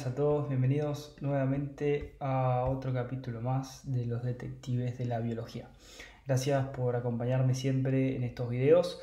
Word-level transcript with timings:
buenas 0.00 0.14
a 0.14 0.16
todos, 0.16 0.48
bienvenidos 0.48 1.14
nuevamente 1.20 2.16
a 2.20 2.64
otro 2.64 2.90
capítulo 2.94 3.42
más 3.42 3.82
de 3.84 4.06
los 4.06 4.22
detectives 4.22 4.96
de 4.96 5.04
la 5.04 5.18
biología. 5.18 5.68
Gracias 6.26 6.68
por 6.68 6.96
acompañarme 6.96 7.54
siempre 7.54 8.16
en 8.16 8.22
estos 8.22 8.48
videos 8.48 8.98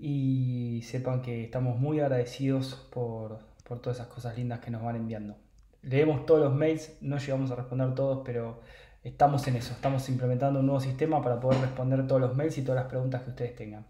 y 0.00 0.80
sepan 0.84 1.20
que 1.20 1.44
estamos 1.44 1.78
muy 1.78 2.00
agradecidos 2.00 2.88
por, 2.90 3.40
todas 3.66 3.98
esas 3.98 4.06
cosas 4.06 4.38
lindas 4.38 4.60
que 4.60 4.70
nos 4.70 4.82
van 4.82 4.96
enviando. 4.96 5.36
Leemos 5.82 6.24
todos 6.24 6.40
los 6.40 6.54
mails, 6.54 6.96
no 7.02 7.18
llegamos 7.18 7.50
a 7.50 7.56
responder 7.56 7.94
todos, 7.94 8.22
pero 8.24 8.60
estamos 9.04 9.46
en 9.48 9.56
eso, 9.56 9.74
estamos 9.74 10.08
implementando 10.08 10.60
un 10.60 10.66
nuevo 10.66 10.80
sistema 10.80 11.20
para 11.20 11.38
poder 11.40 11.60
responder 11.60 12.06
todos 12.06 12.22
los 12.22 12.34
mails 12.34 12.56
y 12.56 12.62
todas 12.62 12.80
las 12.80 12.88
preguntas 12.88 13.20
que 13.20 13.30
ustedes 13.30 13.54
tengan. 13.54 13.84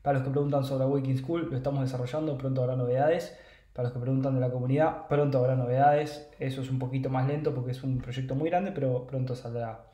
Para 0.00 0.18
los 0.18 0.26
que 0.26 0.32
preguntan 0.32 0.64
sobre 0.64 0.86
Waking 0.86 1.18
School, 1.18 1.50
lo 1.50 1.58
estamos 1.58 1.82
desarrollando, 1.82 2.38
pronto 2.38 2.62
habrá 2.62 2.74
novedades. 2.74 3.36
Para 3.76 3.88
los 3.88 3.92
que 3.92 4.00
preguntan 4.00 4.34
de 4.34 4.40
la 4.40 4.48
comunidad, 4.48 5.06
pronto 5.06 5.36
habrá 5.36 5.54
novedades. 5.54 6.30
Eso 6.38 6.62
es 6.62 6.70
un 6.70 6.78
poquito 6.78 7.10
más 7.10 7.28
lento 7.28 7.54
porque 7.54 7.72
es 7.72 7.82
un 7.82 7.98
proyecto 7.98 8.34
muy 8.34 8.48
grande, 8.48 8.72
pero 8.72 9.06
pronto 9.06 9.34
saldrá, 9.34 9.84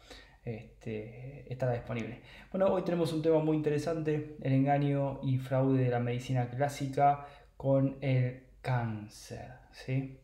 este, 0.45 1.53
estará 1.53 1.73
disponible. 1.73 2.21
Bueno, 2.53 2.69
hoy 2.69 2.83
tenemos 2.83 3.13
un 3.13 3.23
tema 3.23 3.41
muy 3.41 3.57
interesante, 3.57 4.37
el 4.41 4.53
engaño 4.53 5.19
y 5.25 5.39
fraude 5.39 5.83
de 5.83 5.91
la 5.91 5.99
medicina 5.99 6.49
clásica 6.49 7.27
con 7.57 7.97
el 8.01 8.45
cáncer. 8.61 9.49
¿sí? 9.73 10.17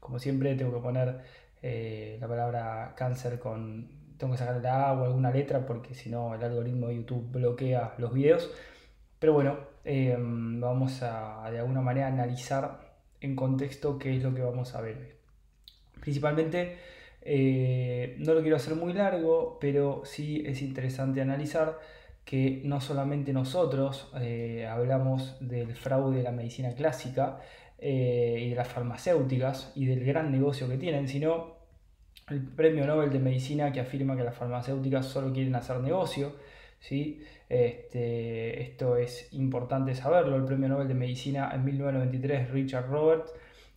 Como 0.00 0.18
siempre 0.18 0.54
tengo 0.54 0.72
que 0.72 0.80
poner 0.80 1.20
eh, 1.60 2.16
la 2.18 2.28
palabra 2.28 2.94
cáncer 2.96 3.38
con... 3.38 3.90
Tengo 4.16 4.32
que 4.32 4.38
sacar 4.38 4.62
la 4.62 4.88
A 4.88 4.92
o 4.94 5.04
alguna 5.04 5.30
letra 5.30 5.66
porque 5.66 5.94
si 5.94 6.08
no 6.08 6.34
el 6.34 6.42
algoritmo 6.42 6.86
de 6.86 6.96
YouTube 6.96 7.30
bloquea 7.30 7.92
los 7.98 8.14
videos. 8.14 8.50
Pero 9.18 9.34
bueno, 9.34 9.69
em, 9.84 10.60
vamos 10.60 11.02
a 11.02 11.48
de 11.50 11.58
alguna 11.58 11.80
manera 11.80 12.08
analizar 12.08 12.90
en 13.20 13.36
contexto 13.36 13.98
qué 13.98 14.16
es 14.16 14.22
lo 14.22 14.34
que 14.34 14.42
vamos 14.42 14.74
a 14.74 14.80
ver. 14.80 15.16
Principalmente, 16.00 16.78
eh, 17.22 18.16
no 18.18 18.34
lo 18.34 18.40
quiero 18.40 18.56
hacer 18.56 18.74
muy 18.74 18.92
largo, 18.92 19.58
pero 19.60 20.02
sí 20.04 20.42
es 20.46 20.62
interesante 20.62 21.20
analizar 21.20 21.78
que 22.24 22.62
no 22.64 22.80
solamente 22.80 23.32
nosotros 23.32 24.10
eh, 24.20 24.66
hablamos 24.66 25.36
del 25.40 25.74
fraude 25.74 26.18
de 26.18 26.22
la 26.22 26.32
medicina 26.32 26.74
clásica 26.74 27.40
eh, 27.78 28.42
y 28.46 28.50
de 28.50 28.56
las 28.56 28.68
farmacéuticas 28.68 29.72
y 29.74 29.86
del 29.86 30.04
gran 30.04 30.30
negocio 30.30 30.68
que 30.68 30.76
tienen, 30.76 31.08
sino 31.08 31.58
el 32.28 32.42
premio 32.42 32.86
Nobel 32.86 33.10
de 33.10 33.18
Medicina 33.18 33.72
que 33.72 33.80
afirma 33.80 34.16
que 34.16 34.22
las 34.22 34.36
farmacéuticas 34.36 35.06
solo 35.06 35.32
quieren 35.32 35.54
hacer 35.56 35.80
negocio 35.80 36.34
¿sí? 36.80 37.22
Este, 37.48 38.62
esto 38.62 38.96
es 38.96 39.32
importante 39.32 39.94
saberlo. 39.94 40.36
El 40.36 40.44
premio 40.44 40.68
Nobel 40.68 40.88
de 40.88 40.94
Medicina 40.94 41.50
en 41.54 41.64
1993, 41.64 42.50
Richard 42.50 42.88
Roberts, 42.88 43.32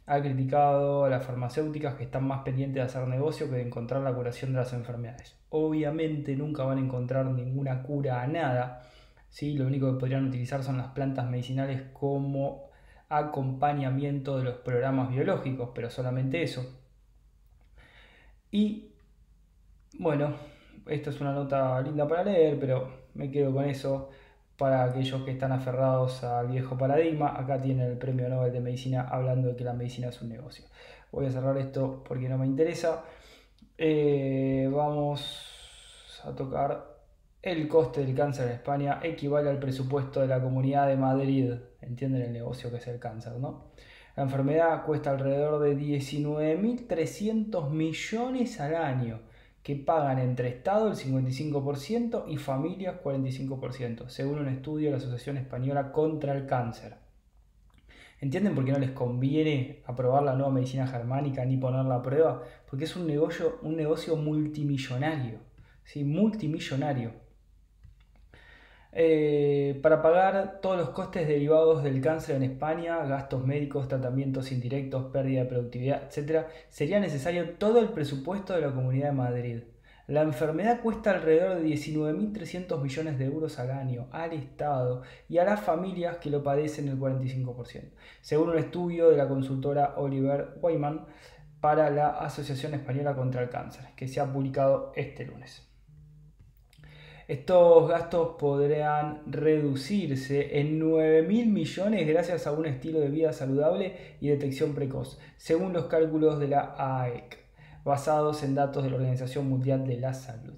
ha 0.05 0.19
criticado 0.21 1.05
a 1.05 1.09
las 1.09 1.25
farmacéuticas 1.25 1.95
que 1.95 2.03
están 2.03 2.27
más 2.27 2.43
pendientes 2.43 2.75
de 2.75 2.81
hacer 2.81 3.07
negocio 3.07 3.49
que 3.49 3.55
de 3.57 3.61
encontrar 3.61 4.01
la 4.01 4.13
curación 4.13 4.51
de 4.53 4.59
las 4.59 4.73
enfermedades. 4.73 5.35
Obviamente 5.49 6.35
nunca 6.35 6.63
van 6.63 6.77
a 6.79 6.81
encontrar 6.81 7.25
ninguna 7.27 7.83
cura 7.83 8.21
a 8.21 8.27
nada. 8.27 8.81
¿sí? 9.29 9.53
Lo 9.53 9.67
único 9.67 9.91
que 9.93 9.99
podrían 9.99 10.27
utilizar 10.27 10.63
son 10.63 10.77
las 10.77 10.87
plantas 10.87 11.29
medicinales 11.29 11.83
como 11.93 12.69
acompañamiento 13.09 14.37
de 14.37 14.43
los 14.45 14.55
programas 14.57 15.09
biológicos, 15.09 15.69
pero 15.73 15.89
solamente 15.89 16.43
eso. 16.43 16.79
Y 18.51 18.89
bueno, 19.99 20.35
esto 20.87 21.09
es 21.09 21.21
una 21.21 21.33
nota 21.33 21.81
linda 21.81 22.07
para 22.07 22.23
leer, 22.23 22.59
pero 22.59 22.89
me 23.13 23.31
quedo 23.31 23.53
con 23.53 23.65
eso 23.65 24.09
para 24.57 24.83
aquellos 24.83 25.23
que 25.23 25.31
están 25.31 25.51
aferrados 25.51 26.23
al 26.23 26.47
viejo 26.47 26.77
paradigma. 26.77 27.37
Acá 27.37 27.61
tiene 27.61 27.85
el 27.85 27.97
premio 27.97 28.29
Nobel 28.29 28.53
de 28.53 28.59
Medicina 28.59 29.07
hablando 29.09 29.49
de 29.49 29.55
que 29.55 29.63
la 29.63 29.73
medicina 29.73 30.09
es 30.09 30.21
un 30.21 30.29
negocio. 30.29 30.65
Voy 31.11 31.25
a 31.25 31.31
cerrar 31.31 31.57
esto 31.57 32.03
porque 32.07 32.29
no 32.29 32.37
me 32.37 32.45
interesa. 32.45 33.03
Eh, 33.77 34.69
vamos 34.71 36.21
a 36.23 36.31
tocar 36.35 36.93
el 37.41 37.67
coste 37.67 38.05
del 38.05 38.15
cáncer 38.15 38.47
en 38.47 38.53
España 38.53 38.99
equivale 39.03 39.49
al 39.49 39.59
presupuesto 39.59 40.21
de 40.21 40.27
la 40.27 40.41
Comunidad 40.41 40.87
de 40.87 40.95
Madrid. 40.95 41.53
Entienden 41.81 42.21
el 42.21 42.31
negocio 42.31 42.69
que 42.71 42.77
es 42.77 42.87
el 42.87 42.99
cáncer, 42.99 43.33
¿no? 43.33 43.71
La 44.15 44.23
enfermedad 44.23 44.85
cuesta 44.85 45.09
alrededor 45.11 45.59
de 45.61 45.75
19.300 45.75 47.69
millones 47.69 48.59
al 48.61 48.75
año 48.75 49.19
que 49.63 49.77
pagan 49.77 50.19
entre 50.19 50.49
Estado 50.49 50.89
el 50.89 50.95
55% 50.95 52.25
y 52.27 52.37
familias 52.37 52.97
45%, 53.01 54.09
según 54.09 54.39
un 54.39 54.49
estudio 54.49 54.87
de 54.87 54.91
la 54.91 54.97
Asociación 54.97 55.37
Española 55.37 55.93
contra 55.93 56.35
el 56.35 56.45
Cáncer. 56.45 56.97
¿Entienden 58.19 58.55
por 58.55 58.65
qué 58.65 58.73
no 58.73 58.79
les 58.79 58.91
conviene 58.91 59.81
aprobar 59.85 60.23
la 60.23 60.33
nueva 60.33 60.51
medicina 60.51 60.85
germánica 60.87 61.45
ni 61.45 61.57
ponerla 61.57 61.95
a 61.95 62.01
prueba? 62.01 62.43
Porque 62.69 62.85
es 62.85 62.95
un 62.95 63.07
negocio, 63.07 63.59
un 63.61 63.75
negocio 63.75 64.15
multimillonario, 64.17 65.39
¿sí? 65.83 66.03
multimillonario. 66.03 67.22
Eh, 68.95 69.79
para 69.81 70.03
pagar 70.03 70.59
todos 70.61 70.77
los 70.77 70.89
costes 70.89 71.27
derivados 71.27 71.83
del 71.83 71.99
cáncer 71.99 72.35
en 72.35 72.43
España, 72.43 73.03
gastos 73.05 73.43
médicos, 73.43 73.87
tratamientos 73.87 74.51
indirectos, 74.51 75.05
pérdida 75.11 75.41
de 75.41 75.49
productividad, 75.49 76.03
etc., 76.03 76.45
sería 76.69 76.99
necesario 76.99 77.51
todo 77.51 77.79
el 77.79 77.89
presupuesto 77.89 78.53
de 78.53 78.61
la 78.61 78.71
Comunidad 78.71 79.07
de 79.07 79.15
Madrid. 79.15 79.63
La 80.05 80.21
enfermedad 80.21 80.81
cuesta 80.81 81.11
alrededor 81.11 81.55
de 81.59 81.63
19.300 81.63 82.79
millones 82.81 83.17
de 83.17 83.25
euros 83.25 83.57
al 83.57 83.71
año 83.71 84.07
al 84.11 84.33
Estado 84.33 85.01
y 85.29 85.37
a 85.39 85.45
las 85.45 85.61
familias 85.61 86.17
que 86.17 86.29
lo 86.29 86.43
padecen 86.43 86.89
el 86.89 86.99
45%, 86.99 87.89
según 88.21 88.49
un 88.49 88.57
estudio 88.59 89.09
de 89.09 89.17
la 89.17 89.27
consultora 89.27 89.95
Oliver 89.97 90.55
Wyman 90.61 91.05
para 91.61 91.89
la 91.89 92.09
Asociación 92.09 92.73
Española 92.73 93.15
contra 93.15 93.41
el 93.41 93.49
Cáncer, 93.49 93.85
que 93.95 94.07
se 94.07 94.19
ha 94.19 94.31
publicado 94.31 94.91
este 94.95 95.25
lunes. 95.25 95.72
Estos 97.27 97.89
gastos 97.89 98.35
podrán 98.37 99.21
reducirse 99.25 100.59
en 100.59 100.77
9 100.77 101.21
mil 101.21 101.47
millones 101.47 102.05
gracias 102.05 102.47
a 102.47 102.51
un 102.51 102.65
estilo 102.65 102.99
de 102.99 103.07
vida 103.07 103.31
saludable 103.31 103.95
y 104.19 104.27
detección 104.27 104.75
precoz, 104.75 105.19
según 105.37 105.71
los 105.71 105.85
cálculos 105.85 106.37
de 106.37 106.49
la 106.49 106.75
AEC, 106.77 107.37
basados 107.85 108.43
en 108.43 108.55
datos 108.55 108.83
de 108.83 108.89
la 108.89 108.97
Organización 108.97 109.47
Mundial 109.47 109.87
de 109.87 109.97
la 109.99 110.13
Salud. 110.13 110.55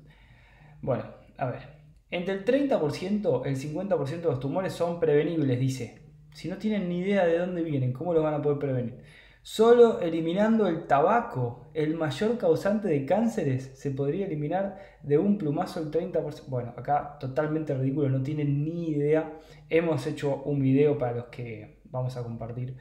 Bueno, 0.82 1.04
a 1.38 1.46
ver, 1.46 1.62
entre 2.10 2.34
el 2.34 2.46
30% 2.46 3.42
y 3.46 3.50
el 3.50 3.58
50% 3.58 4.08
de 4.08 4.24
los 4.24 4.40
tumores 4.40 4.74
son 4.74 5.00
prevenibles, 5.00 5.60
dice. 5.60 6.02
Si 6.34 6.50
no 6.50 6.58
tienen 6.58 6.90
ni 6.90 7.00
idea 7.00 7.26
de 7.26 7.38
dónde 7.38 7.62
vienen, 7.62 7.94
¿cómo 7.94 8.14
lo 8.14 8.24
van 8.24 8.34
a 8.34 8.42
poder 8.42 8.58
prevenir? 8.58 9.04
Solo 9.48 10.02
eliminando 10.02 10.66
el 10.66 10.88
tabaco, 10.88 11.70
el 11.76 11.94
mayor 11.94 12.40
causante 12.40 12.88
de 12.88 13.06
cánceres, 13.06 13.74
se 13.76 13.92
podría 13.92 14.26
eliminar 14.26 14.80
de 15.04 15.20
un 15.20 15.38
plumazo 15.38 15.82
el 15.82 15.92
30%. 15.92 16.48
Bueno, 16.48 16.74
acá 16.76 17.20
totalmente 17.20 17.76
ridículo, 17.76 18.10
no 18.10 18.24
tienen 18.24 18.66
ni 18.66 18.90
idea. 18.90 19.38
Hemos 19.70 20.08
hecho 20.08 20.42
un 20.46 20.62
video 20.62 20.98
para 20.98 21.12
los 21.12 21.26
que 21.26 21.78
vamos 21.92 22.18
a 22.18 22.24
compartir 22.24 22.76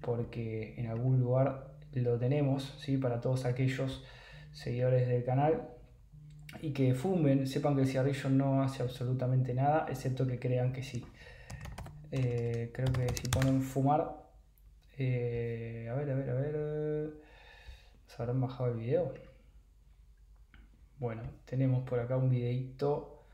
porque 0.00 0.74
en 0.76 0.88
algún 0.88 1.20
lugar 1.20 1.68
lo 1.92 2.18
tenemos, 2.18 2.74
¿sí? 2.80 2.96
para 2.96 3.20
todos 3.20 3.44
aquellos 3.44 4.04
seguidores 4.50 5.06
del 5.06 5.22
canal 5.22 5.68
y 6.60 6.72
que 6.72 6.94
fumen, 6.94 7.46
sepan 7.46 7.76
que 7.76 7.82
el 7.82 7.86
cigarrillo 7.86 8.28
no 8.28 8.60
hace 8.64 8.82
absolutamente 8.82 9.54
nada, 9.54 9.86
excepto 9.88 10.26
que 10.26 10.40
crean 10.40 10.72
que 10.72 10.82
sí. 10.82 11.06
Eh, 12.10 12.72
creo 12.74 12.92
que 12.92 13.06
si 13.14 13.28
ponen 13.28 13.62
fumar 13.62 14.17
eh, 14.98 15.88
a 15.90 15.94
ver, 15.94 16.10
a 16.10 16.14
ver, 16.14 16.30
a 16.30 16.34
ver. 16.34 17.12
¿Se 18.06 18.22
habrán 18.22 18.40
bajado 18.40 18.70
el 18.70 18.78
video? 18.78 19.14
Bueno, 20.98 21.22
tenemos 21.44 21.88
por 21.88 22.00
acá 22.00 22.16
un 22.16 22.30
videito. 22.30 23.24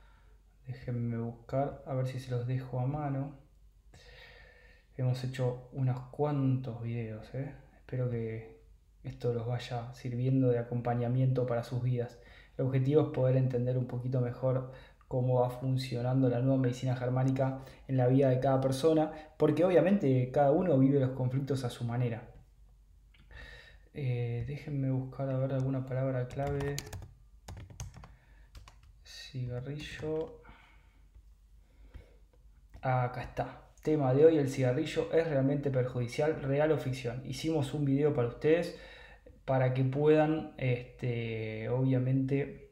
Déjenme 0.67 1.19
buscar, 1.19 1.83
a 1.87 1.95
ver 1.95 2.07
si 2.07 2.21
se 2.21 2.31
los 2.31 2.47
dejo 2.47 2.81
a 2.81 2.87
mano. 2.87 3.37
Hemos 4.97 5.23
hecho 5.25 5.69
unos 5.73 5.99
cuantos 6.11 6.83
videos, 6.83 7.35
¿eh? 7.35 7.55
Espero 7.77 8.11
que 8.11 8.61
esto 9.03 9.33
los 9.33 9.47
vaya 9.47 9.93
sirviendo 9.95 10.49
de 10.49 10.59
acompañamiento 10.59 11.47
para 11.47 11.65
sus 11.65 11.83
vidas. 11.83 12.19
El 12.57 12.67
objetivo 12.67 13.03
es 13.03 13.09
poder 13.09 13.37
entender 13.37 13.77
un 13.77 13.87
poquito 13.87 14.21
mejor 14.21 14.73
cómo 15.09 15.41
va 15.41 15.51
funcionando 15.51 16.29
la 16.29 16.41
nueva 16.41 16.59
medicina 16.61 16.97
germánica 16.97 17.61
en 17.89 17.97
la 17.97 18.07
vida 18.07 18.31
de 18.31 18.41
cada 18.41 18.61
persona, 18.61 19.13
porque 19.37 19.65
obviamente 19.65 20.31
cada 20.33 20.51
uno 20.51 20.79
vive 20.79 21.01
los 21.01 21.11
conflictos 21.11 21.65
a 21.65 21.71
su 21.71 21.85
manera. 21.85 22.29
Eh, 23.93 24.45
déjenme 24.49 24.91
buscar 24.91 25.29
a 25.31 25.39
ver 25.39 25.53
alguna 25.53 25.87
palabra 25.87 26.27
clave. 26.27 26.77
Cigarrillo. 29.05 30.43
acá 32.81 33.23
está. 33.23 33.61
Tema 33.83 34.15
de 34.15 34.25
hoy, 34.25 34.39
el 34.39 34.49
cigarrillo 34.49 35.13
es 35.13 35.29
realmente 35.29 35.71
perjudicial, 35.71 36.41
real 36.43 36.73
o 36.73 36.79
ficción. 36.79 37.23
Hicimos 37.27 37.75
un 37.75 37.85
video 37.85 38.15
para 38.15 38.29
ustedes 38.29 38.79
para 39.45 39.75
que 39.75 39.85
puedan, 39.85 40.55
este, 40.57 41.69
obviamente, 41.69 42.64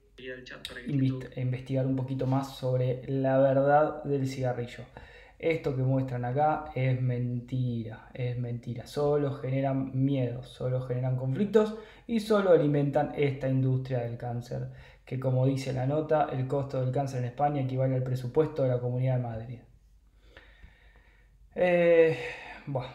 investigar 1.36 1.86
un 1.86 1.96
poquito 1.96 2.26
más 2.26 2.56
sobre 2.56 3.02
la 3.08 3.38
verdad 3.38 4.02
del 4.04 4.26
cigarrillo. 4.28 4.84
Esto 5.38 5.74
que 5.74 5.82
muestran 5.82 6.24
acá 6.24 6.66
es 6.72 7.02
mentira, 7.02 8.08
es 8.14 8.38
mentira. 8.38 8.86
Solo 8.86 9.32
generan 9.32 9.90
miedos, 10.04 10.48
solo 10.48 10.82
generan 10.82 11.16
conflictos 11.16 11.74
y 12.06 12.20
solo 12.20 12.50
alimentan 12.50 13.12
esta 13.16 13.48
industria 13.48 14.00
del 14.00 14.16
cáncer, 14.16 14.68
que 15.04 15.18
como 15.18 15.44
dice 15.46 15.72
la 15.72 15.84
nota, 15.84 16.28
el 16.32 16.46
costo 16.46 16.80
del 16.80 16.92
cáncer 16.92 17.18
en 17.20 17.24
España 17.24 17.62
equivale 17.62 17.96
al 17.96 18.04
presupuesto 18.04 18.62
de 18.62 18.68
la 18.68 18.78
Comunidad 18.78 19.16
de 19.16 19.22
Madrid. 19.22 19.58
Eh, 21.56 22.16
bueno, 22.66 22.90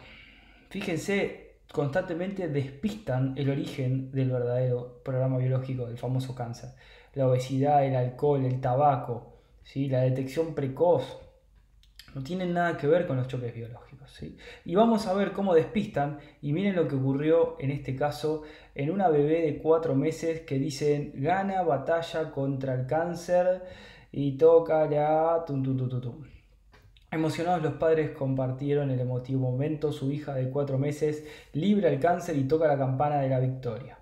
fíjense, 0.70 1.58
constantemente 1.70 2.48
despistan 2.48 3.34
el 3.36 3.50
origen 3.50 4.10
del 4.10 4.30
verdadero 4.30 5.02
programa 5.04 5.36
biológico 5.36 5.86
del 5.86 5.98
famoso 5.98 6.34
cáncer. 6.34 6.70
La 7.14 7.28
obesidad, 7.28 7.84
el 7.84 7.96
alcohol, 7.96 8.44
el 8.44 8.60
tabaco, 8.60 9.34
¿sí? 9.64 9.88
la 9.88 10.00
detección 10.00 10.54
precoz, 10.54 11.18
no 12.14 12.22
tienen 12.22 12.54
nada 12.54 12.76
que 12.76 12.86
ver 12.86 13.06
con 13.06 13.16
los 13.16 13.28
choques 13.28 13.54
biológicos. 13.54 14.10
¿sí? 14.10 14.36
Y 14.64 14.74
vamos 14.74 15.06
a 15.06 15.14
ver 15.14 15.32
cómo 15.32 15.54
despistan, 15.54 16.18
y 16.42 16.52
miren 16.52 16.76
lo 16.76 16.88
que 16.88 16.96
ocurrió 16.96 17.56
en 17.58 17.70
este 17.70 17.94
caso 17.94 18.42
en 18.74 18.90
una 18.90 19.08
bebé 19.08 19.42
de 19.42 19.58
cuatro 19.58 19.94
meses 19.94 20.40
que 20.40 20.58
dicen 20.58 21.12
gana 21.16 21.62
batalla 21.62 22.30
contra 22.30 22.74
el 22.74 22.86
cáncer 22.86 23.62
y 24.12 24.36
toca 24.38 24.86
la... 24.86 25.44
Tum, 25.46 25.62
tum, 25.62 25.88
tum, 25.88 26.24
Emocionados 27.10 27.62
los 27.62 27.74
padres 27.74 28.10
compartieron 28.10 28.90
el 28.90 29.00
emotivo 29.00 29.50
momento, 29.50 29.92
su 29.92 30.12
hija 30.12 30.34
de 30.34 30.50
cuatro 30.50 30.78
meses 30.78 31.24
libra 31.54 31.88
el 31.88 32.00
cáncer 32.00 32.36
y 32.36 32.44
toca 32.44 32.66
la 32.66 32.76
campana 32.76 33.20
de 33.20 33.30
la 33.30 33.40
victoria. 33.40 33.97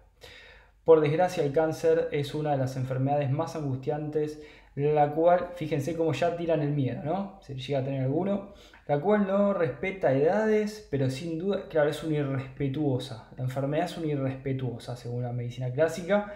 Por 0.86 1.00
desgracia 1.00 1.42
el 1.42 1.52
cáncer 1.52 2.08
es 2.12 2.32
una 2.32 2.52
de 2.52 2.58
las 2.58 2.76
enfermedades 2.76 3.28
más 3.28 3.56
angustiantes 3.56 4.40
la 4.76 5.10
cual, 5.10 5.48
fíjense 5.56 5.96
cómo 5.96 6.12
ya 6.12 6.36
tiran 6.36 6.60
el 6.60 6.70
miedo, 6.70 7.02
¿no? 7.02 7.40
Si 7.42 7.54
llega 7.54 7.80
a 7.80 7.84
tener 7.84 8.02
alguno, 8.02 8.52
la 8.86 9.00
cual 9.00 9.26
no 9.26 9.52
respeta 9.52 10.12
edades, 10.12 10.86
pero 10.88 11.10
sin 11.10 11.40
duda, 11.40 11.66
claro, 11.68 11.90
es 11.90 12.04
una 12.04 12.18
irrespetuosa. 12.18 13.28
La 13.36 13.42
enfermedad 13.42 13.86
es 13.86 13.96
una 13.96 14.06
irrespetuosa, 14.06 14.94
según 14.94 15.24
la 15.24 15.32
medicina 15.32 15.72
clásica. 15.72 16.34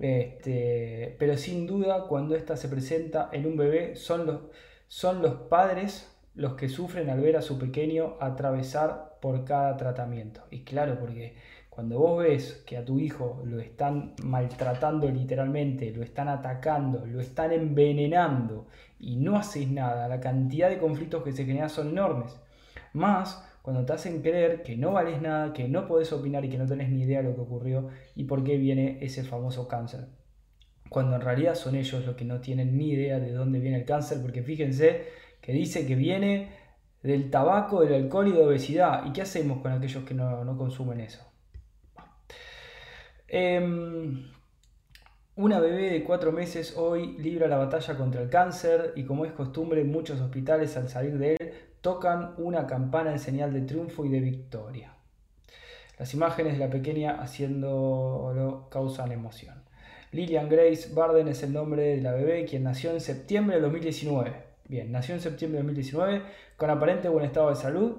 Este, 0.00 1.14
pero 1.20 1.36
sin 1.36 1.68
duda, 1.68 2.08
cuando 2.08 2.34
esta 2.34 2.56
se 2.56 2.68
presenta 2.68 3.28
en 3.30 3.46
un 3.46 3.56
bebé, 3.56 3.94
son 3.94 4.26
los, 4.26 4.40
son 4.88 5.22
los 5.22 5.34
padres 5.34 6.12
los 6.34 6.54
que 6.54 6.68
sufren 6.68 7.08
al 7.08 7.20
ver 7.20 7.36
a 7.36 7.42
su 7.42 7.56
pequeño 7.56 8.16
atravesar 8.20 9.18
por 9.20 9.44
cada 9.44 9.76
tratamiento. 9.76 10.42
Y 10.50 10.64
claro, 10.64 10.98
porque 10.98 11.36
cuando 11.76 11.98
vos 11.98 12.24
ves 12.24 12.64
que 12.66 12.78
a 12.78 12.86
tu 12.86 12.98
hijo 12.98 13.42
lo 13.44 13.60
están 13.60 14.14
maltratando 14.24 15.10
literalmente, 15.10 15.90
lo 15.90 16.02
están 16.02 16.26
atacando, 16.26 17.04
lo 17.04 17.20
están 17.20 17.52
envenenando 17.52 18.66
y 18.98 19.16
no 19.16 19.36
haces 19.36 19.68
nada, 19.68 20.08
la 20.08 20.18
cantidad 20.18 20.70
de 20.70 20.78
conflictos 20.78 21.22
que 21.22 21.32
se 21.32 21.44
generan 21.44 21.68
son 21.68 21.90
enormes. 21.90 22.40
Más 22.94 23.46
cuando 23.60 23.84
te 23.84 23.92
hacen 23.92 24.22
creer 24.22 24.62
que 24.62 24.78
no 24.78 24.92
vales 24.92 25.20
nada, 25.20 25.52
que 25.52 25.68
no 25.68 25.86
podés 25.86 26.14
opinar 26.14 26.46
y 26.46 26.48
que 26.48 26.56
no 26.56 26.64
tenés 26.64 26.88
ni 26.88 27.02
idea 27.02 27.20
de 27.20 27.28
lo 27.28 27.34
que 27.34 27.42
ocurrió 27.42 27.90
y 28.14 28.24
por 28.24 28.42
qué 28.42 28.56
viene 28.56 28.96
ese 29.02 29.22
famoso 29.22 29.68
cáncer. 29.68 30.06
Cuando 30.88 31.16
en 31.16 31.20
realidad 31.20 31.56
son 31.56 31.74
ellos 31.74 32.06
los 32.06 32.16
que 32.16 32.24
no 32.24 32.40
tienen 32.40 32.78
ni 32.78 32.92
idea 32.92 33.20
de 33.20 33.32
dónde 33.32 33.60
viene 33.60 33.76
el 33.76 33.84
cáncer, 33.84 34.22
porque 34.22 34.42
fíjense 34.42 35.08
que 35.42 35.52
dice 35.52 35.86
que 35.86 35.94
viene 35.94 36.48
del 37.02 37.30
tabaco, 37.30 37.82
del 37.82 38.04
alcohol 38.04 38.28
y 38.28 38.32
de 38.32 38.46
obesidad. 38.46 39.04
¿Y 39.04 39.12
qué 39.12 39.20
hacemos 39.20 39.60
con 39.60 39.72
aquellos 39.72 40.04
que 40.04 40.14
no, 40.14 40.42
no 40.42 40.56
consumen 40.56 41.00
eso? 41.00 41.25
Em, 43.28 44.30
una 45.34 45.58
bebé 45.58 45.90
de 45.90 46.04
cuatro 46.04 46.30
meses 46.30 46.76
hoy 46.76 47.16
libra 47.18 47.48
la 47.48 47.56
batalla 47.56 47.96
contra 47.96 48.22
el 48.22 48.30
cáncer 48.30 48.92
y 48.94 49.04
como 49.04 49.24
es 49.24 49.32
costumbre 49.32 49.82
muchos 49.84 50.20
hospitales 50.20 50.76
al 50.76 50.88
salir 50.88 51.18
de 51.18 51.32
él 51.34 51.52
tocan 51.80 52.34
una 52.38 52.66
campana 52.66 53.12
en 53.12 53.18
señal 53.18 53.52
de 53.52 53.62
triunfo 53.62 54.04
y 54.04 54.08
de 54.10 54.20
victoria. 54.20 54.94
Las 55.98 56.14
imágenes 56.14 56.54
de 56.54 56.58
la 56.58 56.70
pequeña 56.70 57.20
haciéndolo 57.20 58.68
causan 58.70 59.12
emoción. 59.12 59.62
Lillian 60.12 60.48
Grace 60.48 60.92
Barden 60.94 61.28
es 61.28 61.42
el 61.42 61.52
nombre 61.52 61.82
de 61.82 62.02
la 62.02 62.12
bebé 62.12 62.44
quien 62.44 62.62
nació 62.62 62.92
en 62.92 63.00
septiembre 63.00 63.56
de 63.56 63.62
2019. 63.62 64.32
Bien, 64.68 64.90
nació 64.90 65.14
en 65.14 65.20
septiembre 65.20 65.58
de 65.58 65.64
2019 65.64 66.22
con 66.56 66.70
aparente 66.70 67.08
buen 67.08 67.24
estado 67.24 67.50
de 67.50 67.56
salud. 67.56 67.96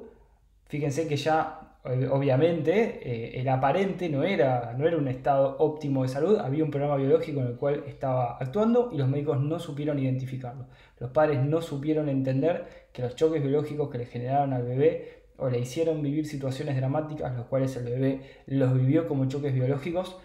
Fíjense 0.65 1.07
que 1.07 1.17
ya 1.17 1.66
obviamente 2.11 2.99
eh, 3.01 3.39
el 3.39 3.49
aparente 3.49 4.09
no 4.09 4.23
era, 4.23 4.73
no 4.77 4.87
era 4.87 4.97
un 4.97 5.07
estado 5.07 5.55
óptimo 5.59 6.03
de 6.03 6.09
salud, 6.09 6.37
había 6.37 6.63
un 6.63 6.71
programa 6.71 6.97
biológico 6.97 7.39
en 7.41 7.47
el 7.47 7.55
cual 7.55 7.83
estaba 7.87 8.37
actuando 8.37 8.89
y 8.91 8.97
los 8.97 9.07
médicos 9.07 9.39
no 9.39 9.59
supieron 9.59 9.99
identificarlo. 9.99 10.67
Los 10.99 11.11
padres 11.11 11.43
no 11.43 11.61
supieron 11.61 12.09
entender 12.09 12.89
que 12.93 13.01
los 13.01 13.15
choques 13.15 13.41
biológicos 13.41 13.89
que 13.89 13.99
le 13.99 14.05
generaron 14.05 14.53
al 14.53 14.63
bebé 14.63 15.23
o 15.37 15.49
le 15.49 15.59
hicieron 15.59 16.01
vivir 16.01 16.25
situaciones 16.25 16.75
dramáticas, 16.75 17.35
los 17.35 17.45
cuales 17.45 17.75
el 17.77 17.85
bebé 17.85 18.21
los 18.47 18.73
vivió 18.73 19.07
como 19.07 19.27
choques 19.27 19.53
biológicos, 19.53 20.17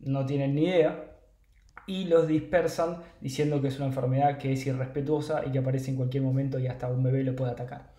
no 0.00 0.26
tienen 0.26 0.54
ni 0.54 0.64
idea 0.64 1.08
y 1.86 2.04
los 2.04 2.28
dispersan 2.28 2.98
diciendo 3.20 3.60
que 3.62 3.68
es 3.68 3.78
una 3.78 3.86
enfermedad 3.86 4.38
que 4.38 4.52
es 4.52 4.66
irrespetuosa 4.66 5.42
y 5.46 5.50
que 5.50 5.58
aparece 5.58 5.90
en 5.90 5.96
cualquier 5.96 6.22
momento 6.22 6.58
y 6.58 6.66
hasta 6.66 6.88
un 6.88 7.02
bebé 7.02 7.24
lo 7.24 7.34
puede 7.34 7.52
atacar. 7.52 7.92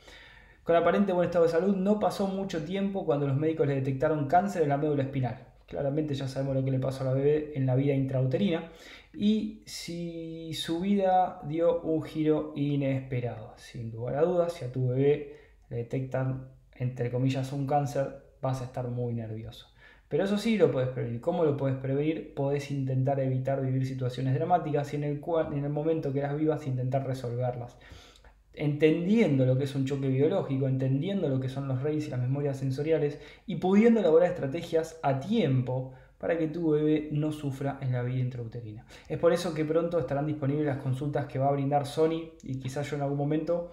Con 0.69 0.75
aparente 0.75 1.13
buen 1.13 1.25
estado 1.25 1.45
de 1.45 1.51
salud, 1.51 1.75
no 1.75 2.00
pasó 2.00 2.27
mucho 2.27 2.63
tiempo 2.63 3.04
cuando 3.04 3.25
los 3.25 3.36
médicos 3.36 3.66
le 3.66 3.74
detectaron 3.74 4.27
cáncer 4.27 4.62
en 4.62 4.69
la 4.69 4.77
médula 4.77 5.01
espinal. 5.01 5.48
Claramente 5.66 6.13
ya 6.13 6.27
sabemos 6.27 6.56
lo 6.56 6.63
que 6.63 6.69
le 6.69 6.77
pasó 6.77 7.01
a 7.01 7.07
la 7.07 7.13
bebé 7.13 7.54
en 7.56 7.66
la 7.66 7.74
vida 7.74 7.95
intrauterina 7.95 8.69
y 9.12 9.63
si 9.66 10.54
su 10.54 10.80
vida 10.80 11.42
dio 11.45 11.81
un 11.81 12.04
giro 12.04 12.54
inesperado. 12.56 13.56
Sin 13.57 13.92
lugar 13.92 14.18
a 14.18 14.21
dudas, 14.21 14.54
si 14.54 14.66
a 14.66 14.71
tu 14.71 14.89
bebé 14.89 15.38
le 15.71 15.77
detectan, 15.77 16.50
entre 16.75 17.10
comillas, 17.10 17.51
un 17.51 17.66
cáncer, 17.66 18.18
vas 18.39 18.62
a 18.62 18.66
estar 18.66 18.89
muy 18.89 19.16
nervioso. 19.16 19.74
Pero 20.07 20.25
eso 20.25 20.38
sí 20.38 20.56
lo 20.56 20.71
puedes 20.71 20.89
prevenir. 20.89 21.19
¿Cómo 21.19 21.45
lo 21.45 21.57
puedes 21.57 21.77
prevenir? 21.77 22.36
Podés 22.36 22.69
intentar 22.69 23.19
evitar 23.19 23.60
vivir 23.60 23.88
situaciones 23.88 24.36
dramáticas 24.36 24.94
y 24.94 24.98
en 24.98 25.04
el, 25.04 25.19
cual, 25.19 25.51
en 25.51 25.66
el 25.66 25.71
momento 25.71 26.13
que 26.13 26.21
las 26.21 26.38
vivas 26.38 26.68
intentar 26.68 27.07
resolverlas 27.07 27.75
entendiendo 28.59 29.45
lo 29.45 29.57
que 29.57 29.63
es 29.63 29.75
un 29.75 29.85
choque 29.85 30.07
biológico, 30.07 30.67
entendiendo 30.67 31.29
lo 31.29 31.39
que 31.39 31.50
son 31.50 31.67
los 31.67 31.81
RAIS 31.81 32.07
y 32.07 32.11
las 32.11 32.19
memorias 32.19 32.57
sensoriales 32.57 33.19
y 33.47 33.56
pudiendo 33.56 34.00
elaborar 34.00 34.29
estrategias 34.29 35.00
a 35.01 35.19
tiempo 35.19 35.94
para 36.17 36.38
que 36.38 36.47
tu 36.47 36.71
bebé 36.71 37.09
no 37.11 37.31
sufra 37.31 37.77
en 37.81 37.94
la 37.94 38.03
vida 38.03 38.19
intrauterina. 38.19 38.85
Es 39.07 39.17
por 39.17 39.33
eso 39.33 39.53
que 39.53 39.65
pronto 39.65 40.00
estarán 40.00 40.27
disponibles 40.27 40.65
las 40.65 40.77
consultas 40.77 41.25
que 41.27 41.39
va 41.39 41.47
a 41.47 41.53
brindar 41.53 41.85
Sony 41.85 42.31
y 42.44 42.59
quizás 42.59 42.89
yo 42.89 42.97
en 42.97 43.04
algún 43.04 43.18
momento 43.18 43.71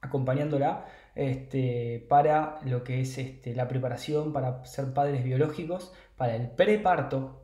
acompañándola 0.00 0.86
este, 1.14 2.04
para 2.08 2.60
lo 2.64 2.82
que 2.82 3.00
es 3.00 3.18
este, 3.18 3.54
la 3.54 3.68
preparación 3.68 4.32
para 4.32 4.64
ser 4.64 4.92
padres 4.92 5.22
biológicos, 5.22 5.92
para 6.16 6.34
el 6.36 6.48
preparto 6.48 7.42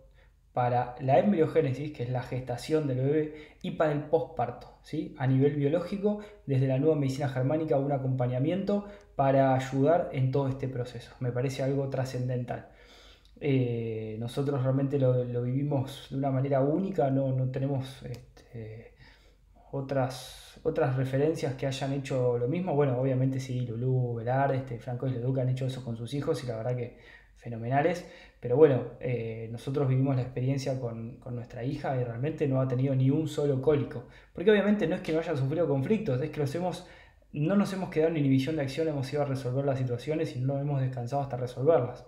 para 0.52 0.94
la 1.00 1.18
embriogénesis, 1.18 1.92
que 1.92 2.02
es 2.02 2.10
la 2.10 2.22
gestación 2.22 2.86
del 2.86 2.98
bebé, 2.98 3.34
y 3.62 3.72
para 3.72 3.92
el 3.92 4.02
posparto, 4.04 4.71
¿sí? 4.82 5.14
a 5.18 5.26
nivel 5.26 5.56
biológico, 5.56 6.20
desde 6.46 6.66
la 6.66 6.78
nueva 6.78 6.96
medicina 6.96 7.28
germánica, 7.28 7.78
un 7.78 7.92
acompañamiento 7.92 8.86
para 9.16 9.54
ayudar 9.54 10.10
en 10.12 10.30
todo 10.30 10.48
este 10.48 10.68
proceso. 10.68 11.12
Me 11.20 11.32
parece 11.32 11.62
algo 11.62 11.88
trascendental. 11.88 12.68
Eh, 13.40 14.16
nosotros 14.20 14.62
realmente 14.62 14.98
lo, 14.98 15.42
vivimos 15.42 16.06
de 16.10 16.16
una 16.16 16.30
manera 16.30 16.60
única, 16.60 17.10
no, 17.10 17.32
no 17.32 17.50
tenemos 17.50 18.02
este, 18.04 18.94
otras, 19.72 20.60
otras 20.62 20.96
referencias 20.96 21.54
que 21.54 21.66
hayan 21.66 21.92
hecho 21.92 22.38
lo 22.38 22.46
mismo. 22.46 22.74
Bueno, 22.74 23.00
obviamente 23.00 23.40
sí, 23.40 23.66
Lulú, 23.66 24.14
Velar, 24.14 24.54
este, 24.54 24.78
Franco 24.78 25.08
y 25.08 25.12
Leduc 25.12 25.38
han 25.38 25.48
hecho 25.48 25.66
eso 25.66 25.84
con 25.84 25.96
sus 25.96 26.14
hijos 26.14 26.44
y 26.44 26.46
la 26.46 26.56
verdad 26.56 26.76
que 26.76 26.98
fenomenales, 27.42 28.06
pero 28.40 28.56
bueno, 28.56 28.84
eh, 29.00 29.48
nosotros 29.50 29.88
vivimos 29.88 30.16
la 30.16 30.22
experiencia 30.22 30.80
con, 30.80 31.18
nuestra 31.32 31.64
hija 31.64 31.96
y 32.00 32.04
realmente 32.04 32.46
no 32.46 32.60
ha 32.60 32.68
tenido 32.68 32.94
ni 32.94 33.10
un 33.10 33.28
solo 33.28 33.60
cólico, 33.60 34.04
porque 34.32 34.50
obviamente 34.50 34.86
no 34.86 34.94
es 34.94 35.02
que 35.02 35.12
no 35.12 35.18
haya 35.18 35.36
sufrido 35.36 35.68
conflictos, 35.68 36.20
es 36.20 36.30
que 36.30 36.44
no 37.32 37.56
nos 37.56 37.72
hemos 37.72 37.90
quedado 37.90 38.10
en 38.10 38.18
inhibición 38.18 38.56
de 38.56 38.62
acción, 38.62 38.88
hemos 38.88 39.12
ido 39.12 39.22
a 39.22 39.24
resolver 39.24 39.64
las 39.64 39.78
situaciones 39.78 40.36
y 40.36 40.40
no 40.40 40.58
hemos 40.58 40.80
descansado 40.80 41.22
hasta 41.22 41.36
resolverlas 41.36 42.04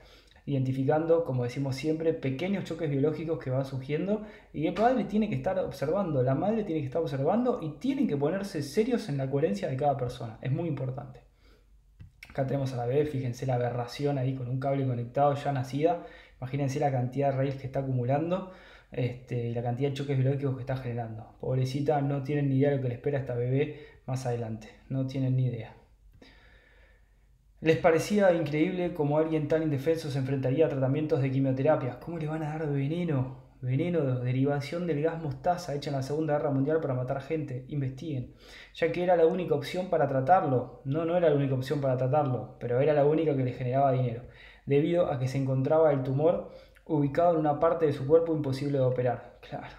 identificando, 0.46 1.24
como 1.24 1.44
decimos 1.44 1.74
siempre, 1.76 2.12
pequeños 2.12 2.64
choques 2.64 2.90
biológicos 2.90 3.38
que 3.38 3.50
van 3.50 3.64
surgiendo 3.64 4.22
y 4.52 4.66
el 4.66 4.74
padre 4.74 5.04
tiene 5.04 5.28
que 5.28 5.36
estar 5.36 5.58
observando, 5.58 6.22
la 6.22 6.34
madre 6.34 6.64
tiene 6.64 6.80
que 6.82 6.86
estar 6.86 7.00
observando 7.00 7.60
y 7.62 7.70
tienen 7.78 8.06
que 8.06 8.16
ponerse 8.16 8.62
serios 8.62 9.08
en 9.08 9.16
la 9.16 9.30
coherencia 9.30 9.68
de 9.68 9.76
cada 9.76 9.96
persona. 9.96 10.38
Es 10.42 10.52
muy 10.52 10.68
importante. 10.68 11.23
Acá 12.34 12.48
tenemos 12.48 12.72
a 12.72 12.78
la 12.78 12.86
bebé, 12.86 13.06
fíjense 13.06 13.46
la 13.46 13.54
aberración 13.54 14.18
ahí 14.18 14.34
con 14.34 14.48
un 14.48 14.58
cable 14.58 14.84
conectado 14.84 15.36
ya 15.36 15.52
nacida. 15.52 16.04
Imagínense 16.40 16.80
la 16.80 16.90
cantidad 16.90 17.30
de 17.30 17.36
raíz 17.36 17.54
que 17.54 17.66
está 17.66 17.78
acumulando 17.78 18.50
este, 18.90 19.50
y 19.50 19.54
la 19.54 19.62
cantidad 19.62 19.90
de 19.90 19.94
choques 19.94 20.18
biológicos 20.18 20.56
que 20.56 20.62
está 20.62 20.76
generando. 20.76 21.36
Pobrecita, 21.38 22.00
no 22.00 22.24
tienen 22.24 22.48
ni 22.48 22.56
idea 22.56 22.70
de 22.70 22.76
lo 22.78 22.82
que 22.82 22.88
le 22.88 22.94
espera 22.94 23.18
a 23.18 23.20
esta 23.20 23.36
bebé 23.36 23.86
más 24.06 24.26
adelante. 24.26 24.68
No 24.88 25.06
tienen 25.06 25.36
ni 25.36 25.46
idea. 25.46 25.76
Les 27.60 27.76
parecía 27.76 28.32
increíble 28.34 28.94
cómo 28.94 29.18
alguien 29.18 29.46
tan 29.46 29.62
indefenso 29.62 30.10
se 30.10 30.18
enfrentaría 30.18 30.66
a 30.66 30.70
tratamientos 30.70 31.22
de 31.22 31.30
quimioterapia. 31.30 32.00
¿Cómo 32.00 32.18
le 32.18 32.26
van 32.26 32.42
a 32.42 32.48
dar 32.48 32.68
veneno? 32.68 33.43
Veneno 33.64 34.00
de 34.00 34.24
derivación 34.24 34.86
del 34.86 35.02
gas 35.02 35.22
mostaza 35.22 35.74
hecha 35.74 35.90
en 35.90 35.96
la 35.96 36.02
Segunda 36.02 36.34
Guerra 36.34 36.50
Mundial 36.50 36.80
para 36.80 36.94
matar 36.94 37.20
gente. 37.22 37.64
Investiguen. 37.68 38.34
Ya 38.74 38.92
que 38.92 39.02
era 39.02 39.16
la 39.16 39.26
única 39.26 39.54
opción 39.54 39.88
para 39.88 40.06
tratarlo. 40.06 40.80
No, 40.84 41.04
no 41.04 41.16
era 41.16 41.30
la 41.30 41.36
única 41.36 41.54
opción 41.54 41.80
para 41.80 41.96
tratarlo, 41.96 42.56
pero 42.60 42.80
era 42.80 42.92
la 42.92 43.04
única 43.04 43.36
que 43.36 43.44
le 43.44 43.52
generaba 43.52 43.92
dinero. 43.92 44.22
Debido 44.66 45.10
a 45.10 45.18
que 45.18 45.28
se 45.28 45.38
encontraba 45.38 45.92
el 45.92 46.02
tumor 46.02 46.50
ubicado 46.86 47.34
en 47.34 47.40
una 47.40 47.58
parte 47.58 47.86
de 47.86 47.92
su 47.92 48.06
cuerpo 48.06 48.34
imposible 48.34 48.78
de 48.78 48.84
operar. 48.84 49.38
Claro, 49.48 49.76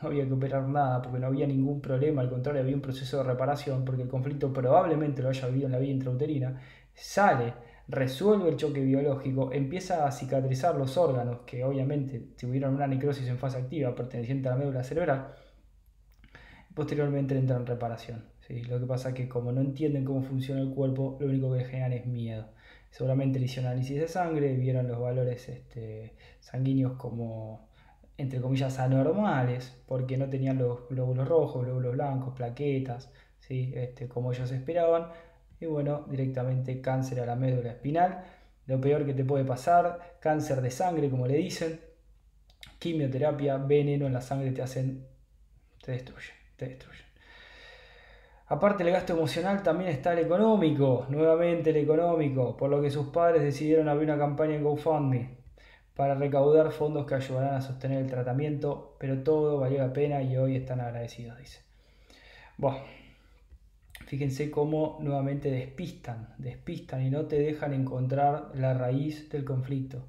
no 0.00 0.08
había 0.08 0.26
que 0.26 0.32
operar 0.32 0.66
nada 0.68 1.02
porque 1.02 1.18
no 1.18 1.26
había 1.26 1.46
ningún 1.46 1.80
problema, 1.80 2.22
al 2.22 2.30
contrario, 2.30 2.62
había 2.62 2.74
un 2.74 2.82
proceso 2.82 3.18
de 3.18 3.24
reparación 3.24 3.84
porque 3.84 4.02
el 4.02 4.08
conflicto 4.08 4.52
probablemente 4.52 5.22
lo 5.22 5.28
haya 5.28 5.46
vivido 5.48 5.66
en 5.66 5.72
la 5.72 5.78
vía 5.78 5.92
intrauterina. 5.92 6.60
Sale, 6.94 7.54
resuelve 7.88 8.48
el 8.48 8.56
choque 8.56 8.80
biológico, 8.80 9.52
empieza 9.52 10.06
a 10.06 10.12
cicatrizar 10.12 10.76
los 10.76 10.96
órganos 10.96 11.40
que 11.46 11.64
obviamente 11.64 12.20
tuvieron 12.38 12.74
una 12.74 12.86
necrosis 12.86 13.28
en 13.28 13.38
fase 13.38 13.58
activa 13.58 13.94
perteneciente 13.94 14.48
a 14.48 14.52
la 14.52 14.58
médula 14.58 14.84
cerebral. 14.84 15.34
Posteriormente 16.74 17.36
entra 17.36 17.56
en 17.56 17.66
reparación. 17.66 18.24
¿sí? 18.46 18.62
Lo 18.64 18.80
que 18.80 18.86
pasa 18.86 19.10
es 19.10 19.14
que 19.14 19.28
como 19.28 19.52
no 19.52 19.60
entienden 19.60 20.04
cómo 20.04 20.22
funciona 20.22 20.60
el 20.60 20.70
cuerpo, 20.70 21.18
lo 21.20 21.26
único 21.26 21.52
que 21.52 21.58
le 21.58 21.64
generan 21.64 21.92
es 21.92 22.06
miedo 22.06 22.46
seguramente 22.92 23.38
le 23.38 23.46
hicieron 23.46 23.72
análisis 23.72 23.98
de 23.98 24.06
sangre, 24.06 24.54
vieron 24.54 24.86
los 24.86 25.00
valores 25.00 25.48
este, 25.48 26.14
sanguíneos 26.40 26.92
como, 26.92 27.68
entre 28.18 28.40
comillas, 28.40 28.78
anormales, 28.78 29.82
porque 29.86 30.16
no 30.16 30.28
tenían 30.28 30.58
los 30.58 30.88
glóbulos 30.88 31.26
rojos, 31.26 31.64
glóbulos 31.64 31.94
blancos, 31.94 32.34
plaquetas, 32.34 33.10
¿sí? 33.40 33.72
este, 33.74 34.08
como 34.08 34.32
ellos 34.32 34.52
esperaban. 34.52 35.08
Y 35.62 35.66
bueno, 35.66 36.04
directamente 36.08 36.80
cáncer 36.80 37.20
a 37.20 37.26
la 37.26 37.36
médula 37.36 37.70
espinal, 37.70 38.24
lo 38.66 38.80
peor 38.80 39.06
que 39.06 39.14
te 39.14 39.24
puede 39.24 39.44
pasar, 39.44 40.16
cáncer 40.18 40.60
de 40.60 40.72
sangre, 40.72 41.08
como 41.08 41.24
le 41.28 41.36
dicen, 41.36 41.78
quimioterapia, 42.80 43.58
veneno 43.58 44.06
en 44.08 44.12
la 44.12 44.20
sangre 44.20 44.50
te 44.50 44.60
hacen, 44.60 45.06
te 45.80 45.92
destruyen, 45.92 46.34
te 46.56 46.66
destruyen. 46.66 47.06
Aparte 48.48 48.82
del 48.82 48.92
gasto 48.92 49.12
emocional 49.12 49.62
también 49.62 49.90
está 49.90 50.14
el 50.14 50.18
económico, 50.18 51.06
nuevamente 51.10 51.70
el 51.70 51.76
económico, 51.76 52.56
por 52.56 52.68
lo 52.68 52.82
que 52.82 52.90
sus 52.90 53.06
padres 53.10 53.44
decidieron 53.44 53.88
abrir 53.88 54.10
una 54.10 54.18
campaña 54.18 54.56
en 54.56 54.64
GoFundMe 54.64 55.36
para 55.94 56.16
recaudar 56.16 56.72
fondos 56.72 57.06
que 57.06 57.14
ayudarán 57.14 57.54
a 57.54 57.60
sostener 57.60 57.98
el 57.98 58.10
tratamiento, 58.10 58.96
pero 58.98 59.22
todo 59.22 59.60
valió 59.60 59.78
la 59.78 59.92
pena 59.92 60.22
y 60.22 60.36
hoy 60.36 60.56
están 60.56 60.80
agradecidos, 60.80 61.38
dice. 61.38 61.60
Bueno, 62.58 62.80
fíjense 64.06 64.50
cómo 64.50 64.98
nuevamente 65.00 65.50
despistan, 65.50 66.34
despistan 66.38 67.02
y 67.02 67.10
no 67.10 67.26
te 67.26 67.38
dejan 67.38 67.72
encontrar 67.72 68.50
la 68.54 68.74
raíz 68.74 69.30
del 69.30 69.44
conflicto. 69.44 70.04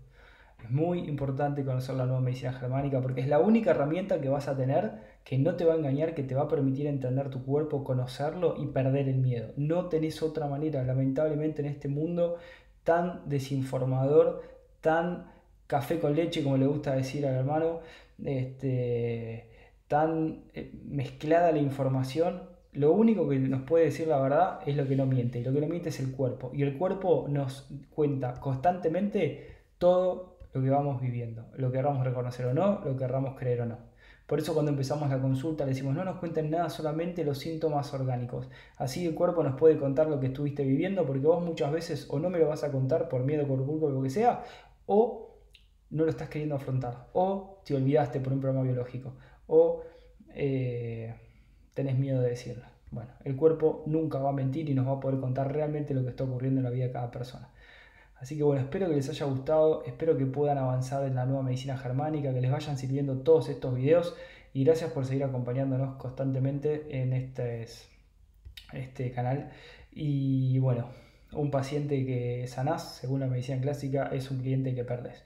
Es 0.64 0.72
muy 0.72 1.00
importante 1.00 1.66
conocer 1.66 1.96
la 1.96 2.06
nueva 2.06 2.22
medicina 2.22 2.54
germánica 2.54 3.02
porque 3.02 3.22
es 3.22 3.28
la 3.28 3.40
única 3.40 3.72
herramienta 3.72 4.22
que 4.22 4.30
vas 4.30 4.48
a 4.48 4.56
tener 4.56 5.14
que 5.24 5.38
no 5.38 5.56
te 5.56 5.66
va 5.66 5.74
a 5.74 5.78
engañar, 5.78 6.14
que 6.16 6.24
te 6.24 6.36
va 6.36 6.44
a 6.44 6.48
permitir 6.48 6.88
entender 6.88 7.30
tu 7.30 7.44
cuerpo, 7.44 7.84
conocerlo 7.84 8.56
y 8.62 8.68
perder 8.68 9.08
el 9.10 9.18
miedo. 9.18 9.52
No 9.56 9.88
tenés 9.88 10.22
otra 10.22 10.48
manera, 10.48 10.84
lamentablemente 10.84 11.62
en 11.62 11.68
este 11.70 11.88
mundo 11.88 12.38
tan 12.84 13.28
desinformador, 13.30 14.44
tan 14.82 15.32
café 15.68 16.00
con 16.00 16.16
leche, 16.16 16.44
como 16.44 16.58
le 16.58 16.68
gusta 16.68 16.96
decir 16.96 17.26
al 17.26 17.36
hermano, 17.36 17.80
este, 18.24 19.50
tan 19.88 20.44
eh, 20.54 20.72
mezclada 20.86 21.52
la 21.52 21.60
información, 21.60 22.44
lo 22.74 22.92
único 22.92 23.28
que 23.30 23.40
nos 23.40 23.64
puede 23.64 23.86
decir 23.86 24.08
la 24.08 24.20
verdad 24.20 24.60
es 24.66 24.76
lo 24.76 24.88
que 24.88 24.96
no 24.96 25.06
miente, 25.06 25.40
y 25.40 25.44
lo 25.44 25.54
que 25.54 25.62
no 25.62 25.68
miente 25.68 25.90
es 25.90 26.00
el 26.00 26.12
cuerpo. 26.12 26.52
Y 26.54 26.64
el 26.64 26.78
cuerpo 26.78 27.28
nos 27.30 27.70
cuenta 27.92 28.40
constantemente 28.40 29.58
todo 29.78 30.38
lo 30.54 30.62
que 30.62 30.70
vamos 30.70 31.02
viviendo, 31.02 31.46
lo 31.56 31.72
que 31.72 31.78
querramos 31.78 32.06
reconocer 32.06 32.46
o 32.46 32.54
no, 32.54 32.82
lo 32.84 32.94
que 32.94 32.98
querramos 32.98 33.38
creer 33.38 33.62
o 33.62 33.66
no. 33.66 33.78
Por 34.28 34.40
eso 34.40 34.54
cuando 34.54 34.72
empezamos 34.72 35.10
la 35.10 35.22
consulta 35.22 35.66
le 35.66 35.72
decimos 35.72 35.94
no 35.96 36.06
nos 36.06 36.18
cuenten 36.18 36.50
nada, 36.50 36.70
solamente 36.70 37.26
los 37.26 37.40
síntomas 37.40 37.94
orgánicos. 37.94 38.50
Así 38.78 39.06
el 39.06 39.14
cuerpo 39.14 39.44
nos 39.44 39.60
puede 39.60 39.78
contar 39.78 40.08
lo 40.08 40.20
que 40.20 40.28
estuviste 40.28 40.64
viviendo 40.64 41.06
porque 41.06 41.28
vos 41.28 41.44
muchas 41.44 41.72
veces 41.72 42.08
o 42.10 42.20
no 42.20 42.30
me 42.30 42.40
lo 42.40 42.48
vas 42.48 42.64
a 42.64 42.72
contar 42.72 43.10
por 43.10 43.24
miedo, 43.24 43.46
por 43.46 43.66
culpa 43.66 43.90
lo 43.90 44.02
que 44.02 44.10
sea, 44.10 44.44
o 44.86 45.38
no 45.90 46.06
lo 46.06 46.10
estás 46.10 46.30
queriendo 46.30 46.56
afrontar, 46.56 47.10
o 47.14 47.62
te 47.66 47.76
olvidaste 47.76 48.20
por 48.20 48.34
un 48.34 48.40
problema 48.40 48.64
biológico, 48.64 49.14
o 49.46 49.84
eh, 50.30 51.14
tenés 51.74 51.98
miedo 51.98 52.22
de 52.22 52.30
decirlo. 52.30 52.66
Bueno, 52.92 53.10
el 53.24 53.36
cuerpo 53.36 53.84
nunca 53.88 54.20
va 54.20 54.30
a 54.30 54.34
mentir 54.34 54.70
y 54.70 54.74
nos 54.74 54.88
va 54.88 54.94
a 54.94 55.00
poder 55.00 55.20
contar 55.20 55.52
realmente 55.52 55.94
lo 55.94 56.04
que 56.04 56.10
está 56.10 56.24
ocurriendo 56.24 56.60
en 56.60 56.66
la 56.66 56.70
vida 56.70 56.86
de 56.86 56.92
cada 56.92 57.10
persona. 57.10 57.50
Así 58.20 58.38
que 58.38 58.44
bueno, 58.44 58.62
espero 58.62 58.88
que 58.88 58.96
les 58.96 59.10
haya 59.10 59.26
gustado, 59.26 59.84
espero 59.86 60.18
que 60.18 60.26
puedan 60.26 60.58
avanzar 60.58 61.06
en 61.06 61.16
la 61.16 61.26
nueva 61.26 61.44
medicina 61.44 61.78
germánica, 61.78 62.34
que 62.34 62.40
les 62.40 62.52
vayan 62.52 62.78
sirviendo 62.78 63.18
todos 63.18 63.50
estos 63.50 63.76
videos 63.76 64.16
y 64.54 64.64
gracias 64.64 64.92
por 64.92 65.06
seguir 65.06 65.24
acompañándonos 65.24 65.96
constantemente 65.96 67.02
en 67.02 67.14
este, 67.14 67.66
este 68.72 69.12
canal. 69.12 69.52
Y 69.92 70.60
bueno, 70.60 70.88
un 71.34 71.52
paciente 71.52 72.06
que 72.06 72.48
sanás, 72.48 72.96
según 72.96 73.20
la 73.20 73.28
medicina 73.28 73.60
clásica, 73.60 74.10
es 74.14 74.30
un 74.32 74.40
cliente 74.40 74.76
que 74.76 74.84
perdés. 74.84 75.24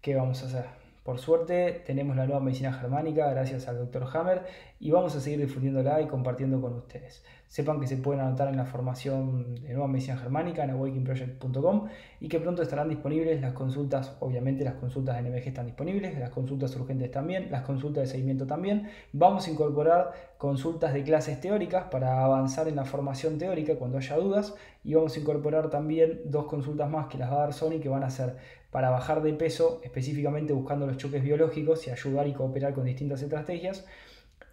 ¿Qué 0.00 0.14
vamos 0.14 0.42
a 0.42 0.46
hacer? 0.46 0.82
Por 1.02 1.18
suerte 1.18 1.82
tenemos 1.84 2.16
la 2.16 2.26
nueva 2.26 2.40
medicina 2.40 2.72
germánica 2.72 3.28
gracias 3.30 3.66
al 3.66 3.76
Dr. 3.76 4.06
Hammer 4.14 4.42
y 4.82 4.90
vamos 4.90 5.14
a 5.14 5.20
seguir 5.20 5.38
difundiéndola 5.38 6.02
y 6.02 6.08
compartiendo 6.08 6.60
con 6.60 6.74
ustedes. 6.74 7.22
Sepan 7.46 7.78
que 7.78 7.86
se 7.86 7.98
pueden 7.98 8.20
anotar 8.20 8.48
en 8.48 8.56
la 8.56 8.64
formación 8.64 9.54
de 9.54 9.74
nueva 9.74 9.86
medicina 9.86 10.16
germánica 10.16 10.64
en 10.64 10.70
awakeningproject.com 10.70 11.86
y 12.18 12.28
que 12.28 12.40
pronto 12.40 12.62
estarán 12.62 12.88
disponibles 12.88 13.40
las 13.40 13.52
consultas, 13.52 14.16
obviamente 14.18 14.64
las 14.64 14.74
consultas 14.74 15.14
de 15.14 15.30
NMG 15.30 15.46
están 15.46 15.66
disponibles, 15.66 16.18
las 16.18 16.30
consultas 16.30 16.74
urgentes 16.74 17.12
también, 17.12 17.48
las 17.52 17.62
consultas 17.62 18.02
de 18.02 18.10
seguimiento 18.10 18.44
también. 18.44 18.90
Vamos 19.12 19.46
a 19.46 19.52
incorporar 19.52 20.34
consultas 20.36 20.92
de 20.92 21.04
clases 21.04 21.40
teóricas 21.40 21.84
para 21.84 22.24
avanzar 22.24 22.66
en 22.66 22.74
la 22.74 22.84
formación 22.84 23.38
teórica 23.38 23.76
cuando 23.76 23.98
haya 23.98 24.16
dudas 24.16 24.56
y 24.82 24.94
vamos 24.94 25.16
a 25.16 25.20
incorporar 25.20 25.70
también 25.70 26.22
dos 26.24 26.46
consultas 26.46 26.90
más 26.90 27.06
que 27.06 27.18
las 27.18 27.30
va 27.30 27.36
a 27.36 27.40
dar 27.42 27.52
Sony 27.52 27.78
que 27.80 27.88
van 27.88 28.02
a 28.02 28.10
ser 28.10 28.34
para 28.72 28.90
bajar 28.90 29.22
de 29.22 29.32
peso, 29.34 29.80
específicamente 29.84 30.52
buscando 30.52 30.88
los 30.88 30.96
choques 30.96 31.22
biológicos 31.22 31.86
y 31.86 31.90
ayudar 31.90 32.26
y 32.26 32.32
cooperar 32.32 32.74
con 32.74 32.84
distintas 32.84 33.22
estrategias. 33.22 33.86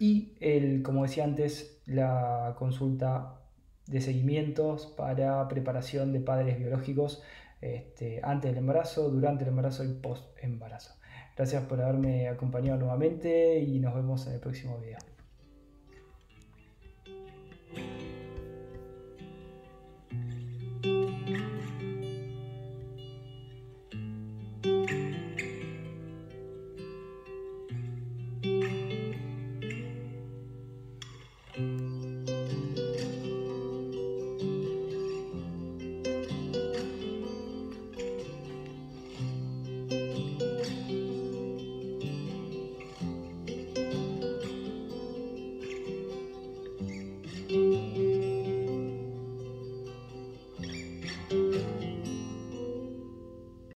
Y, 0.00 0.32
el, 0.40 0.82
como 0.82 1.02
decía 1.02 1.24
antes, 1.24 1.78
la 1.84 2.56
consulta 2.58 3.42
de 3.86 4.00
seguimientos 4.00 4.86
para 4.86 5.46
preparación 5.46 6.12
de 6.14 6.20
padres 6.20 6.58
biológicos 6.58 7.22
este, 7.60 8.20
antes 8.22 8.50
del 8.50 8.58
embarazo, 8.58 9.10
durante 9.10 9.44
el 9.44 9.50
embarazo 9.50 9.84
y 9.84 9.92
post 9.92 10.24
embarazo. 10.42 10.94
Gracias 11.36 11.64
por 11.64 11.82
haberme 11.82 12.28
acompañado 12.28 12.78
nuevamente 12.78 13.60
y 13.60 13.78
nos 13.78 13.94
vemos 13.94 14.26
en 14.26 14.32
el 14.32 14.40
próximo 14.40 14.78
video. 14.78 15.09